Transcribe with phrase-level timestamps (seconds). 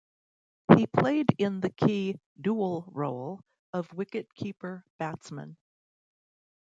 [0.75, 3.39] He played in the key dual role
[3.71, 5.57] of wicketkeeper-batsman.